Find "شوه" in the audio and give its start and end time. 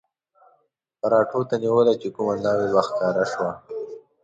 3.31-3.51